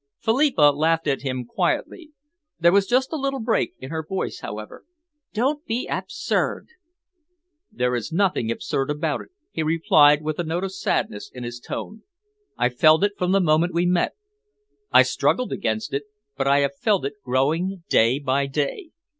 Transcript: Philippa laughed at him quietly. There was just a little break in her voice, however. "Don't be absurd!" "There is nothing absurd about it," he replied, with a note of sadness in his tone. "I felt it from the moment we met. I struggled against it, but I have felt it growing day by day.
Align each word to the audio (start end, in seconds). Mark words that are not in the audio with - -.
Philippa 0.19 0.71
laughed 0.75 1.05
at 1.05 1.21
him 1.21 1.45
quietly. 1.45 2.11
There 2.59 2.71
was 2.71 2.87
just 2.87 3.13
a 3.13 3.17
little 3.17 3.39
break 3.39 3.75
in 3.77 3.91
her 3.91 4.03
voice, 4.03 4.39
however. 4.39 4.83
"Don't 5.31 5.63
be 5.63 5.85
absurd!" 5.85 6.69
"There 7.71 7.93
is 7.95 8.11
nothing 8.11 8.49
absurd 8.51 8.89
about 8.89 9.21
it," 9.21 9.27
he 9.51 9.61
replied, 9.61 10.23
with 10.23 10.39
a 10.39 10.43
note 10.43 10.63
of 10.63 10.71
sadness 10.73 11.29
in 11.31 11.43
his 11.43 11.59
tone. 11.59 12.01
"I 12.57 12.69
felt 12.69 13.03
it 13.03 13.13
from 13.15 13.31
the 13.31 13.39
moment 13.41 13.75
we 13.75 13.85
met. 13.85 14.15
I 14.91 15.03
struggled 15.03 15.51
against 15.51 15.93
it, 15.93 16.05
but 16.35 16.47
I 16.47 16.61
have 16.61 16.75
felt 16.75 17.05
it 17.05 17.21
growing 17.23 17.83
day 17.87 18.17
by 18.17 18.47
day. 18.47 18.89